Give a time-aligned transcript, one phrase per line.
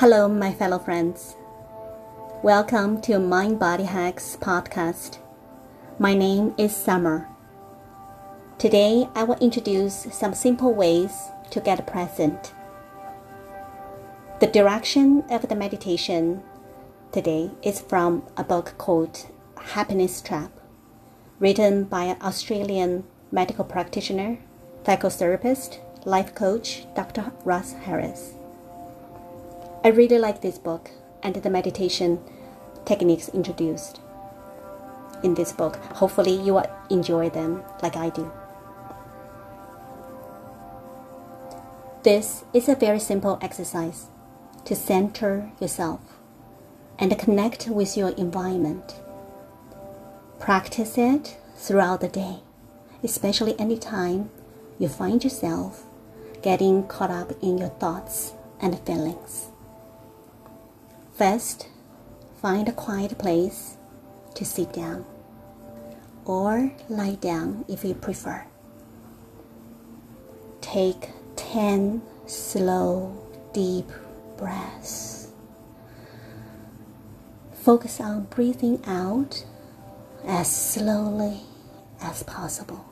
[0.00, 1.36] Hello, my fellow friends.
[2.42, 5.18] Welcome to Mind Body Hacks podcast.
[5.98, 7.28] My name is Summer.
[8.56, 11.12] Today, I will introduce some simple ways
[11.50, 12.54] to get present.
[14.40, 16.44] The direction of the meditation
[17.12, 19.26] today is from a book called
[19.74, 20.50] Happiness Trap,
[21.38, 24.38] written by an Australian medical practitioner,
[24.82, 25.76] psychotherapist,
[26.06, 27.32] life coach, Dr.
[27.44, 28.39] Russ Harris.
[29.82, 30.90] I really like this book
[31.22, 32.20] and the meditation
[32.84, 34.00] techniques introduced
[35.22, 35.76] in this book.
[35.94, 38.30] Hopefully, you will enjoy them like I do.
[42.02, 44.06] This is a very simple exercise
[44.66, 46.00] to center yourself
[46.98, 49.00] and connect with your environment.
[50.38, 52.40] Practice it throughout the day,
[53.02, 54.30] especially anytime
[54.78, 55.84] you find yourself
[56.42, 59.49] getting caught up in your thoughts and feelings.
[61.20, 61.68] First,
[62.40, 63.76] find a quiet place
[64.34, 65.04] to sit down
[66.24, 68.46] or lie down if you prefer.
[70.62, 73.14] Take 10 slow,
[73.52, 73.90] deep
[74.38, 75.28] breaths.
[77.52, 79.44] Focus on breathing out
[80.24, 81.40] as slowly
[82.00, 82.86] as possible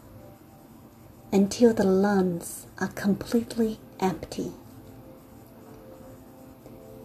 [1.33, 4.53] until the lungs are completely empty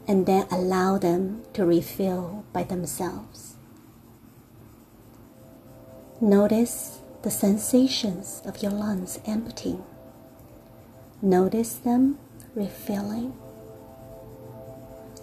[0.07, 3.55] and then allow them to refill by themselves.
[6.19, 9.83] Notice the sensations of your lungs emptying.
[11.21, 12.17] Notice them
[12.55, 13.33] refilling.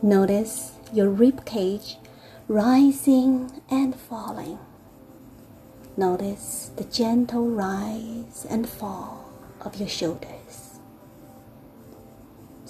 [0.03, 1.97] Notice your rib cage
[2.49, 4.59] rising and falling.
[5.97, 10.70] Notice the gentle rise and fall of your shoulders.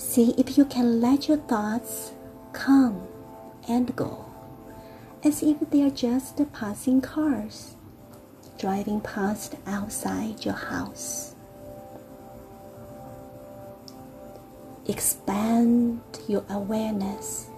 [0.01, 2.13] See if you can let your thoughts
[2.55, 3.07] come
[3.69, 4.25] and go
[5.23, 7.77] as if they are just passing cars
[8.59, 11.35] driving past outside your house.
[14.89, 17.49] Expand your awareness.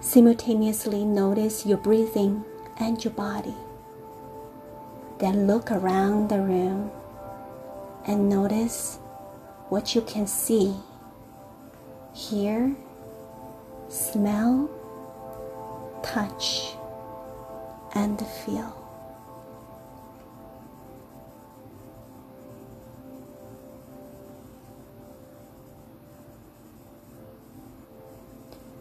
[0.00, 2.44] Simultaneously notice your breathing
[2.78, 3.56] and your body.
[5.18, 6.92] Then look around the room
[8.06, 9.00] and notice
[9.70, 10.76] what you can see
[12.14, 12.74] hear,
[13.88, 14.70] smell,
[16.02, 16.74] touch,
[17.94, 18.78] and feel.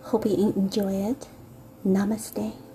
[0.04, 1.28] Hope you enjoy it.
[1.86, 2.71] Namaste.